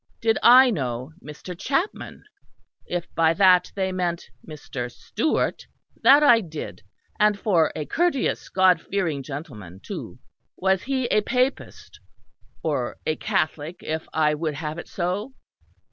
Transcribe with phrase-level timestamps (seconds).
[0.19, 1.55] Did I know Mr.
[1.55, 2.23] Chapman?
[2.87, 4.91] If by that they meant Mr.
[4.91, 5.67] Stewart,
[6.01, 6.81] that I did,
[7.19, 10.17] and for a courteous God fearing gentleman too.
[10.57, 11.99] Was he a Papist,
[12.63, 15.33] or a Catholic if I would have it so?